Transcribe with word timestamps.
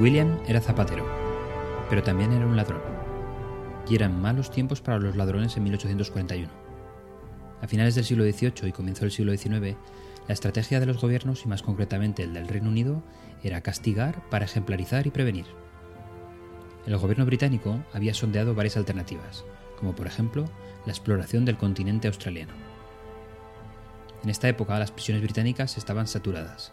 William 0.00 0.38
era 0.48 0.62
zapatero, 0.62 1.04
pero 1.90 2.02
también 2.02 2.32
era 2.32 2.46
un 2.46 2.56
ladrón. 2.56 2.80
Y 3.86 3.94
eran 3.96 4.18
malos 4.18 4.50
tiempos 4.50 4.80
para 4.80 4.98
los 4.98 5.14
ladrones 5.14 5.58
en 5.58 5.64
1841. 5.64 6.48
A 7.60 7.66
finales 7.66 7.96
del 7.96 8.06
siglo 8.06 8.24
XVIII 8.24 8.66
y 8.66 8.72
comienzo 8.72 9.02
del 9.02 9.10
siglo 9.10 9.36
XIX, 9.36 9.76
la 10.26 10.32
estrategia 10.32 10.80
de 10.80 10.86
los 10.86 11.02
gobiernos, 11.02 11.44
y 11.44 11.48
más 11.48 11.60
concretamente 11.60 12.22
el 12.22 12.32
del 12.32 12.48
Reino 12.48 12.70
Unido, 12.70 13.02
era 13.42 13.60
castigar 13.60 14.26
para 14.30 14.46
ejemplarizar 14.46 15.06
y 15.06 15.10
prevenir. 15.10 15.44
El 16.86 16.96
gobierno 16.96 17.26
británico 17.26 17.78
había 17.92 18.14
sondeado 18.14 18.54
varias 18.54 18.78
alternativas, 18.78 19.44
como 19.78 19.94
por 19.94 20.06
ejemplo 20.06 20.46
la 20.86 20.92
exploración 20.92 21.44
del 21.44 21.58
continente 21.58 22.08
australiano. 22.08 22.54
En 24.24 24.30
esta 24.30 24.48
época 24.48 24.78
las 24.78 24.92
prisiones 24.92 25.22
británicas 25.22 25.76
estaban 25.76 26.06
saturadas 26.06 26.72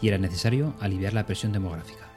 y 0.00 0.08
era 0.08 0.16
necesario 0.16 0.72
aliviar 0.80 1.12
la 1.12 1.26
presión 1.26 1.52
demográfica. 1.52 2.11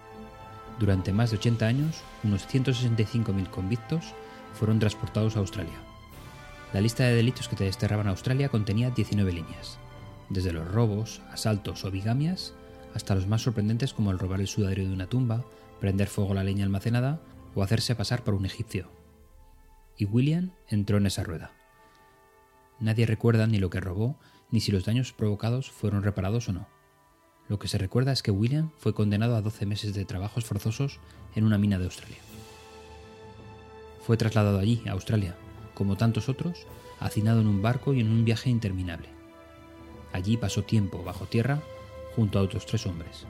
Durante 0.79 1.13
más 1.13 1.31
de 1.31 1.37
80 1.37 1.65
años, 1.65 2.03
unos 2.23 2.47
165.000 2.47 3.49
convictos 3.49 4.13
fueron 4.53 4.79
transportados 4.79 5.35
a 5.35 5.39
Australia. 5.39 5.77
La 6.73 6.81
lista 6.81 7.03
de 7.05 7.15
delitos 7.15 7.47
que 7.47 7.55
te 7.55 7.63
desterraban 7.63 8.07
a 8.07 8.09
Australia 8.11 8.49
contenía 8.49 8.89
19 8.89 9.31
líneas, 9.31 9.77
desde 10.29 10.51
los 10.51 10.67
robos, 10.67 11.21
asaltos 11.31 11.85
o 11.85 11.91
bigamias, 11.91 12.53
hasta 12.93 13.15
los 13.15 13.27
más 13.27 13.43
sorprendentes 13.43 13.93
como 13.93 14.11
el 14.11 14.19
robar 14.19 14.41
el 14.41 14.47
sudario 14.47 14.87
de 14.87 14.93
una 14.93 15.07
tumba, 15.07 15.45
prender 15.79 16.07
fuego 16.07 16.31
a 16.31 16.35
la 16.35 16.43
leña 16.43 16.65
almacenada 16.65 17.21
o 17.53 17.63
hacerse 17.63 17.95
pasar 17.95 18.23
por 18.23 18.33
un 18.33 18.45
egipcio. 18.45 18.89
Y 19.97 20.05
William 20.05 20.51
entró 20.67 20.97
en 20.97 21.05
esa 21.05 21.23
rueda. 21.23 21.51
Nadie 22.79 23.05
recuerda 23.05 23.47
ni 23.47 23.59
lo 23.59 23.69
que 23.69 23.79
robó, 23.79 24.17
ni 24.51 24.59
si 24.59 24.71
los 24.71 24.85
daños 24.85 25.13
provocados 25.13 25.71
fueron 25.71 26.03
reparados 26.03 26.49
o 26.49 26.53
no. 26.53 26.74
Lo 27.47 27.59
que 27.59 27.67
se 27.67 27.77
recuerda 27.77 28.11
es 28.11 28.23
que 28.23 28.31
William 28.31 28.71
fue 28.77 28.93
condenado 28.93 29.35
a 29.35 29.41
12 29.41 29.65
meses 29.65 29.93
de 29.93 30.05
trabajos 30.05 30.45
forzosos 30.45 30.99
en 31.35 31.43
una 31.43 31.57
mina 31.57 31.77
de 31.77 31.85
Australia. 31.85 32.17
Fue 34.01 34.17
trasladado 34.17 34.59
allí, 34.59 34.81
a 34.87 34.91
Australia, 34.91 35.35
como 35.73 35.97
tantos 35.97 36.29
otros, 36.29 36.65
hacinado 36.99 37.41
en 37.41 37.47
un 37.47 37.61
barco 37.61 37.93
y 37.93 37.99
en 37.99 38.09
un 38.09 38.25
viaje 38.25 38.49
interminable. 38.49 39.09
Allí 40.13 40.37
pasó 40.37 40.63
tiempo 40.63 41.03
bajo 41.03 41.25
tierra 41.25 41.61
junto 42.15 42.39
a 42.39 42.41
otros 42.41 42.65
tres 42.65 42.85
hombres. 42.87 43.25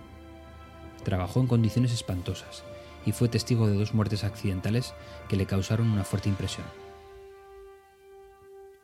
Trabajó 1.03 1.39
en 1.39 1.47
condiciones 1.47 1.93
espantosas 1.93 2.63
y 3.05 3.11
fue 3.11 3.29
testigo 3.29 3.67
de 3.67 3.75
dos 3.75 3.93
muertes 3.93 4.23
accidentales 4.23 4.93
que 5.27 5.35
le 5.35 5.45
causaron 5.45 5.89
una 5.89 6.03
fuerte 6.03 6.29
impresión. 6.29 6.65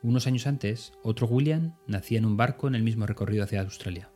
Unos 0.02 0.26
años 0.26 0.46
antes, 0.46 0.92
otro 1.02 1.26
William 1.26 1.74
nacía 1.86 2.18
en 2.18 2.26
un 2.26 2.36
barco 2.36 2.66
en 2.68 2.74
el 2.74 2.82
mismo 2.82 3.06
recorrido 3.06 3.44
hacia 3.44 3.60
Australia. 3.60 4.11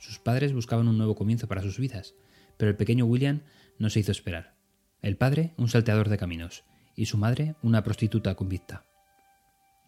Sus 0.00 0.18
padres 0.18 0.54
buscaban 0.54 0.88
un 0.88 0.96
nuevo 0.96 1.14
comienzo 1.14 1.46
para 1.46 1.60
sus 1.60 1.78
vidas, 1.78 2.14
pero 2.56 2.70
el 2.70 2.76
pequeño 2.76 3.04
William 3.04 3.42
no 3.78 3.90
se 3.90 4.00
hizo 4.00 4.12
esperar. 4.12 4.54
El 5.02 5.16
padre, 5.16 5.52
un 5.58 5.68
salteador 5.68 6.08
de 6.08 6.16
caminos, 6.16 6.64
y 6.96 7.06
su 7.06 7.18
madre, 7.18 7.54
una 7.62 7.84
prostituta 7.84 8.34
convicta. 8.34 8.86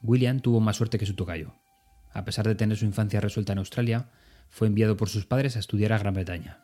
William 0.03 0.41
tuvo 0.41 0.61
más 0.61 0.77
suerte 0.77 0.99
que 0.99 1.07
su 1.07 1.15
tocayo. 1.15 1.55
A 2.13 2.27
pesar 2.27 2.47
de 2.47 2.55
tener 2.55 2.77
su 2.77 2.85
infancia 2.85 3.21
resuelta 3.21 3.55
en 3.55 3.59
Australia, 3.59 4.11
fue 4.51 4.69
enviado 4.69 4.99
por 4.99 5.09
sus 5.09 5.25
padres 5.25 5.57
a 5.57 5.61
estudiar 5.61 5.95
a 5.95 5.99
Gran 5.99 6.13
Bretaña. 6.13 6.63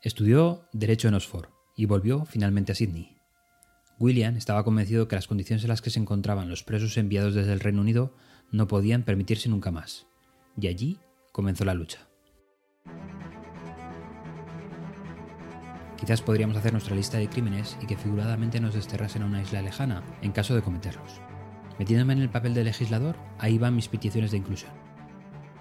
Estudió 0.00 0.68
Derecho 0.72 1.08
en 1.08 1.14
Oxford 1.14 1.48
y 1.76 1.86
volvió 1.86 2.24
finalmente 2.24 2.70
a 2.70 2.76
Sydney. 2.76 3.16
William 3.98 4.36
estaba 4.36 4.62
convencido 4.62 5.08
que 5.08 5.16
las 5.16 5.26
condiciones 5.26 5.64
en 5.64 5.70
las 5.70 5.82
que 5.82 5.90
se 5.90 5.98
encontraban 5.98 6.48
los 6.48 6.62
presos 6.62 6.96
enviados 6.98 7.34
desde 7.34 7.52
el 7.52 7.60
Reino 7.60 7.80
Unido 7.80 8.14
no 8.52 8.68
podían 8.68 9.02
permitirse 9.02 9.48
nunca 9.48 9.72
más, 9.72 10.06
y 10.56 10.68
allí 10.68 11.00
comenzó 11.32 11.64
la 11.64 11.74
lucha. 11.74 12.06
Quizás 16.04 16.20
podríamos 16.20 16.56
hacer 16.56 16.72
nuestra 16.72 16.94
lista 16.94 17.18
de 17.18 17.28
crímenes 17.28 17.78
y 17.80 17.86
que 17.86 17.96
figuradamente 17.96 18.60
nos 18.60 18.74
desterrasen 18.74 19.22
a 19.22 19.26
una 19.26 19.40
isla 19.40 19.62
lejana 19.62 20.02
en 20.22 20.32
caso 20.32 20.54
de 20.54 20.62
cometerlos. 20.62 21.20
Metiéndome 21.78 22.12
en 22.12 22.20
el 22.20 22.28
papel 22.28 22.52
de 22.52 22.64
legislador, 22.64 23.16
ahí 23.38 23.58
van 23.58 23.74
mis 23.74 23.88
peticiones 23.88 24.30
de 24.30 24.36
inclusión. 24.36 24.72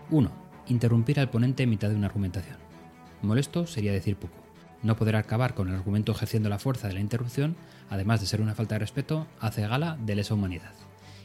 1. 0.10 0.32
Interrumpir 0.68 1.20
al 1.20 1.30
ponente 1.30 1.64
en 1.64 1.70
mitad 1.70 1.90
de 1.90 1.96
una 1.96 2.08
argumentación. 2.08 2.58
Molesto 3.22 3.68
sería 3.68 3.94
decir 3.94 4.18
poco. 4.18 4.36
No 4.82 4.98
poder 4.98 5.16
acabar 5.16 5.54
con 5.54 5.70
el 5.70 5.76
argumento 5.76 6.12
ejerciendo 6.12 6.50
la 6.50 6.60
fuerza 6.60 6.90
de 6.90 6.96
la 6.96 7.00
interrupción, 7.00 7.56
además 7.90 8.20
de 8.20 8.28
ser 8.28 8.42
una 8.42 8.54
falta 8.54 8.76
de 8.76 8.80
respeto, 8.80 9.28
hace 9.40 9.66
gala 9.66 9.98
de 10.02 10.16
lesa 10.16 10.34
humanidad. 10.34 10.74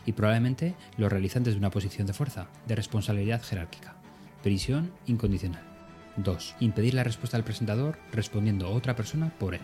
Y 0.07 0.13
probablemente 0.13 0.77
lo 0.97 1.09
realizan 1.09 1.43
desde 1.43 1.59
una 1.59 1.71
posición 1.71 2.07
de 2.07 2.13
fuerza, 2.13 2.47
de 2.69 2.77
responsabilidad 2.77 3.43
jerárquica. 3.43 3.97
Prisión 4.43 4.93
incondicional. 5.07 5.78
2. 6.19 6.57
Impedir 6.61 6.95
la 6.95 7.05
respuesta 7.05 7.37
del 7.37 7.45
presentador 7.45 7.99
respondiendo 8.13 8.67
a 8.67 8.71
otra 8.71 8.97
persona 8.97 9.31
por 9.39 9.55
él. 9.55 9.61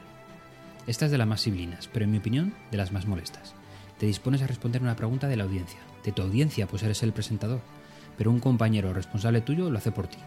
Esta 0.87 1.07
es 1.07 1.11
de 1.11 1.19
las 1.19 1.27
más 1.27 1.41
sibilinas, 1.41 1.89
pero 1.93 2.05
en 2.05 2.11
mi 2.11 2.19
opinión, 2.19 2.55
de 2.71 2.77
las 2.77 2.93
más 2.93 3.07
molestas. 3.07 3.55
Te 3.99 4.07
dispones 4.07 4.43
a 4.43 4.47
responder 4.47 4.83
una 4.83 4.97
pregunta 4.97 5.29
de 5.29 5.37
la 5.37 5.45
audiencia, 5.45 5.81
de 6.05 6.13
tu 6.13 6.23
audiencia, 6.23 6.67
pues 6.67 6.83
eres 6.83 7.03
el 7.03 7.13
presentador, 7.13 7.61
pero 8.17 8.31
un 8.31 8.41
compañero 8.41 8.93
responsable 8.93 9.41
tuyo 9.41 9.71
lo 9.71 9.79
hace 9.79 9.93
por 9.93 10.09
ti, 10.09 10.19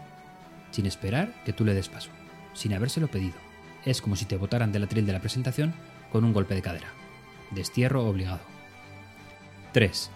sin 0.70 0.86
esperar 0.86 1.32
que 1.44 1.52
tú 1.52 1.64
le 1.64 1.74
des 1.74 1.88
paso, 1.88 2.10
sin 2.54 2.74
habérselo 2.74 3.08
pedido. 3.08 3.36
Es 3.84 4.02
como 4.02 4.16
si 4.16 4.24
te 4.24 4.36
botaran 4.36 4.72
del 4.72 4.84
atril 4.84 5.06
de 5.06 5.12
la 5.12 5.20
presentación 5.20 5.74
con 6.10 6.24
un 6.24 6.32
golpe 6.32 6.54
de 6.54 6.62
cadera. 6.62 6.88
Destierro 7.50 8.06
obligado. 8.06 8.40
3. 9.72 10.10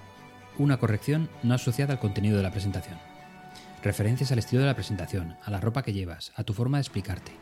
Una 0.58 0.78
corrección 0.78 1.30
no 1.42 1.54
asociada 1.54 1.94
al 1.94 2.00
contenido 2.00 2.36
de 2.36 2.42
la 2.42 2.50
presentación. 2.50 3.11
Referencias 3.82 4.30
al 4.30 4.38
estilo 4.38 4.60
de 4.60 4.68
la 4.68 4.76
presentación, 4.76 5.36
a 5.42 5.50
la 5.50 5.58
ropa 5.60 5.82
que 5.82 5.92
llevas, 5.92 6.32
a 6.36 6.44
tu 6.44 6.52
forma 6.52 6.76
de 6.76 6.82
explicarte. 6.82 7.32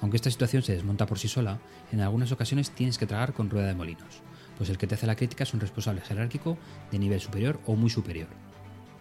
Aunque 0.00 0.18
esta 0.18 0.30
situación 0.30 0.62
se 0.62 0.72
desmonta 0.72 1.04
por 1.04 1.18
sí 1.18 1.26
sola, 1.26 1.58
en 1.90 2.00
algunas 2.00 2.30
ocasiones 2.30 2.70
tienes 2.70 2.96
que 2.96 3.08
tragar 3.08 3.32
con 3.32 3.50
rueda 3.50 3.66
de 3.66 3.74
molinos, 3.74 4.22
pues 4.56 4.70
el 4.70 4.78
que 4.78 4.86
te 4.86 4.94
hace 4.94 5.08
la 5.08 5.16
crítica 5.16 5.42
es 5.42 5.52
un 5.52 5.58
responsable 5.58 6.00
jerárquico 6.00 6.56
de 6.92 7.00
nivel 7.00 7.20
superior 7.20 7.60
o 7.66 7.74
muy 7.74 7.90
superior. 7.90 8.28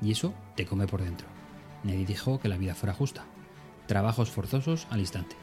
Y 0.02 0.12
eso 0.12 0.34
te 0.56 0.66
come 0.66 0.88
por 0.88 1.04
dentro. 1.04 1.28
Nadie 1.84 2.08
dijo 2.08 2.40
que 2.40 2.50
la 2.50 2.58
vida 2.58 2.74
fuera 2.74 2.96
justa. 2.96 3.24
Trabajos 3.86 4.32
forzosos 4.32 4.88
al 4.90 5.00
instante. 5.00 5.36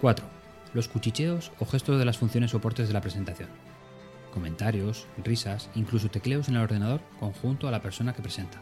4. 0.00 0.24
Los 0.74 0.86
cuchicheos 0.86 1.50
o 1.58 1.66
gestos 1.66 1.98
de 1.98 2.04
las 2.04 2.18
funciones 2.18 2.52
soportes 2.52 2.86
de 2.86 2.94
la 2.94 3.00
presentación. 3.00 3.48
Comentarios, 4.32 5.08
risas, 5.24 5.70
incluso 5.74 6.08
tecleos 6.08 6.48
en 6.48 6.54
el 6.54 6.62
ordenador 6.62 7.00
conjunto 7.18 7.66
a 7.66 7.72
la 7.72 7.82
persona 7.82 8.12
que 8.12 8.22
presenta 8.22 8.60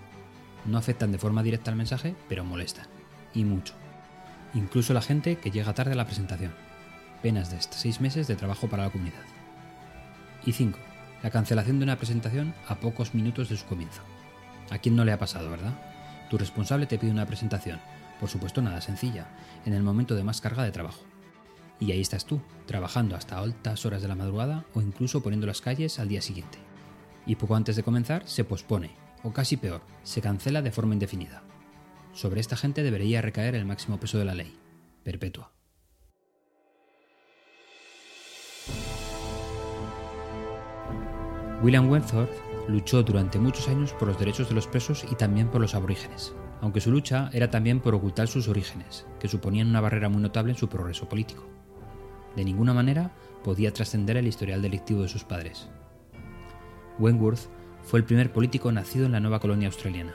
no 0.65 0.79
afectan 0.79 1.13
de 1.13 1.19
forma 1.19 1.43
directa 1.43 1.71
al 1.71 1.77
mensaje, 1.77 2.15
pero 2.29 2.45
molestan. 2.45 2.87
Y 3.35 3.45
mucho. 3.45 3.75
Incluso 4.55 4.95
la 4.95 5.03
gente 5.03 5.37
que 5.37 5.51
llega 5.51 5.75
tarde 5.75 5.93
a 5.93 5.97
la 5.97 6.07
presentación. 6.07 6.53
Penas 7.23 7.51
de 7.51 7.57
hasta 7.57 7.77
seis 7.77 8.01
meses 8.01 8.27
de 8.29 8.37
trabajo 8.37 8.69
para 8.69 8.85
la 8.85 8.91
comunidad. 8.91 9.25
Y 10.45 10.53
5. 10.53 10.79
La 11.23 11.31
cancelación 11.31 11.79
de 11.79 11.85
una 11.85 11.97
presentación 11.97 12.55
a 12.69 12.77
pocos 12.77 13.15
minutos 13.15 13.49
de 13.49 13.57
su 13.57 13.67
comienzo. 13.67 14.03
¿A 14.71 14.79
quién 14.79 14.97
no 14.97 15.05
le 15.05 15.13
ha 15.13 15.19
pasado, 15.19 15.51
verdad? 15.51 15.75
Tu 16.31 16.39
responsable 16.39 16.87
te 16.87 16.99
pide 16.99 17.11
una 17.11 17.27
presentación, 17.27 17.81
por 18.21 18.29
supuesto 18.29 18.63
nada 18.63 18.81
sencilla, 18.81 19.27
en 19.65 19.73
el 19.73 19.83
momento 19.83 20.15
de 20.15 20.25
más 20.25 20.41
carga 20.41 20.63
de 20.63 20.71
trabajo. 20.71 21.03
Y 21.81 21.93
ahí 21.93 22.01
estás 22.01 22.25
tú, 22.25 22.41
trabajando 22.67 23.17
hasta 23.17 23.39
altas 23.39 23.85
horas 23.87 24.03
de 24.03 24.09
la 24.09 24.15
madrugada 24.15 24.65
o 24.75 24.81
incluso 24.81 25.23
poniendo 25.23 25.47
las 25.47 25.61
calles 25.61 25.99
al 25.99 26.09
día 26.09 26.23
siguiente. 26.23 26.59
Y 27.27 27.37
poco 27.37 27.57
antes 27.57 27.77
de 27.77 27.83
comenzar 27.83 28.27
se 28.27 28.45
pospone, 28.45 28.91
o 29.23 29.33
casi 29.33 29.56
peor, 29.56 29.83
se 30.03 30.21
cancela 30.21 30.62
de 30.62 30.73
forma 30.73 30.95
indefinida. 30.95 31.43
Sobre 32.12 32.41
esta 32.41 32.56
gente 32.56 32.83
debería 32.83 33.23
recaer 33.23 33.55
el 33.55 33.65
máximo 33.65 34.01
peso 34.01 34.19
de 34.19 34.25
la 34.25 34.34
ley, 34.34 34.59
perpetua. 35.05 35.53
William 41.62 41.91
Wentworth 41.91 42.31
luchó 42.69 43.03
durante 43.03 43.39
muchos 43.39 43.69
años 43.69 43.93
por 43.95 44.07
los 44.07 44.19
derechos 44.19 44.49
de 44.49 44.55
los 44.55 44.69
presos 44.69 45.05
y 45.11 45.17
también 45.17 45.49
por 45.49 45.61
los 45.61 45.75
aborígenes, 45.75 46.33
aunque 46.60 46.81
su 46.81 46.91
lucha 46.91 47.31
era 47.33 47.51
también 47.51 47.81
por 47.81 47.95
ocultar 47.95 48.28
sus 48.28 48.47
orígenes, 48.47 49.07
que 49.19 49.28
suponían 49.28 49.69
una 49.69 49.81
barrera 49.81 50.09
muy 50.09 50.22
notable 50.22 50.53
en 50.53 50.59
su 50.59 50.69
progreso 50.69 51.09
político. 51.09 51.48
De 52.37 52.45
ninguna 52.45 52.75
manera 52.75 53.10
podía 53.42 53.72
trascender 53.72 54.16
el 54.16 54.28
historial 54.28 54.63
delictivo 54.63 55.03
de 55.03 55.09
sus 55.09 55.25
padres. 55.25 55.69
Wentworth 56.98 57.48
fue 57.89 57.99
el 57.99 58.05
primer 58.05 58.31
político 58.31 58.71
nacido 58.71 59.07
en 59.07 59.13
la 59.13 59.21
nueva 59.21 59.41
colonia 59.41 59.69
australiana 59.69 60.13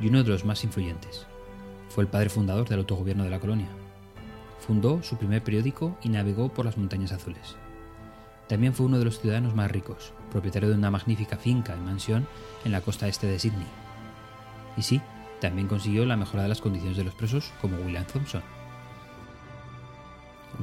y 0.00 0.06
uno 0.06 0.22
de 0.22 0.30
los 0.30 0.44
más 0.44 0.62
influyentes. 0.62 1.26
Fue 1.88 2.04
el 2.04 2.08
padre 2.08 2.28
fundador 2.28 2.68
del 2.68 2.78
autogobierno 2.78 3.24
de 3.24 3.30
la 3.30 3.40
colonia. 3.40 3.66
Fundó 4.60 5.02
su 5.02 5.16
primer 5.16 5.42
periódico 5.42 5.98
y 6.00 6.10
navegó 6.10 6.54
por 6.54 6.64
las 6.64 6.76
montañas 6.76 7.10
azules. 7.10 7.56
También 8.46 8.72
fue 8.72 8.86
uno 8.86 9.00
de 9.00 9.04
los 9.04 9.18
ciudadanos 9.18 9.52
más 9.52 9.68
ricos, 9.68 10.12
propietario 10.30 10.68
de 10.68 10.76
una 10.76 10.92
magnífica 10.92 11.36
finca 11.36 11.74
y 11.76 11.80
mansión 11.80 12.28
en 12.64 12.70
la 12.70 12.82
costa 12.82 13.08
este 13.08 13.26
de 13.26 13.40
Sydney. 13.40 13.66
Y 14.76 14.82
sí, 14.82 15.00
también 15.40 15.66
consiguió 15.66 16.06
la 16.06 16.16
mejora 16.16 16.44
de 16.44 16.50
las 16.50 16.60
condiciones 16.60 16.96
de 16.96 17.02
los 17.02 17.14
presos 17.14 17.50
como 17.60 17.78
William 17.78 18.06
Thompson. 18.06 18.42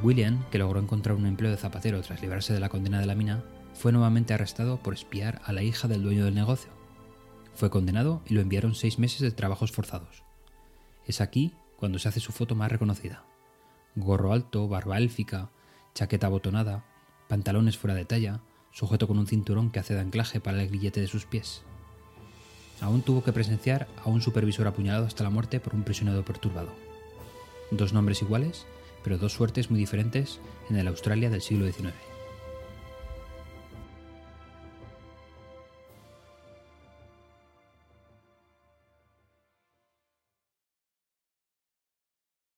William, 0.02 0.46
que 0.52 0.58
logró 0.58 0.80
encontrar 0.80 1.18
un 1.18 1.26
empleo 1.26 1.52
de 1.52 1.58
zapatero 1.58 2.02
tras 2.02 2.22
librarse 2.22 2.54
de 2.54 2.62
la 2.62 2.70
condena 2.70 3.02
de 3.02 3.08
la 3.08 3.16
mina, 3.16 3.44
fue 3.76 3.92
nuevamente 3.92 4.34
arrestado 4.34 4.78
por 4.78 4.94
espiar 4.94 5.42
a 5.46 5.54
la 5.54 5.62
hija 5.62 5.88
del 5.88 6.02
dueño 6.02 6.26
del 6.26 6.34
negocio. 6.34 6.72
Fue 7.54 7.70
condenado 7.70 8.22
y 8.26 8.34
lo 8.34 8.42
enviaron 8.42 8.74
seis 8.74 8.98
meses 8.98 9.20
de 9.20 9.32
trabajos 9.32 9.72
forzados. 9.72 10.24
Es 11.06 11.22
aquí 11.22 11.54
cuando 11.78 12.00
se 12.00 12.08
hace 12.08 12.20
su 12.20 12.32
foto 12.32 12.56
más 12.56 12.72
reconocida. 12.72 13.24
gorro 13.96 14.34
alto, 14.34 14.68
barba 14.68 14.98
élfica, 14.98 15.52
chaqueta 15.94 16.28
abotonada, 16.28 16.84
pantalones 17.28 17.78
fuera 17.78 17.96
de 17.96 18.06
talla, 18.06 18.42
sujeto 18.72 19.08
con 19.08 19.18
un 19.20 19.28
cinturón 19.28 19.70
que 19.70 19.80
hace 19.80 19.94
de 19.94 20.02
anclaje 20.02 20.40
para 20.40 20.62
el 20.62 20.68
grillete 20.70 21.00
de 21.00 21.08
sus 21.08 21.26
pies. 21.26 21.64
Aún 22.82 23.04
tuvo 23.04 23.24
que 23.24 23.32
presenciar 23.32 23.88
a 24.04 24.10
un 24.10 24.22
supervisor 24.22 24.68
apuñalado 24.68 25.06
hasta 25.06 25.24
la 25.24 25.30
muerte 25.30 25.60
por 25.60 25.76
un 25.76 25.84
prisionero 25.84 26.26
perturbado. 26.26 26.74
Dos 27.72 27.94
nombres 27.94 28.22
iguales, 28.22 28.66
pero 29.04 29.18
dos 29.18 29.34
suertes 29.34 29.70
muy 29.70 29.80
diferentes 29.80 30.40
en 30.70 30.76
el 30.76 30.88
Australia 30.88 31.30
del 31.30 31.42
siglo 31.42 31.72
XIX. 31.72 32.15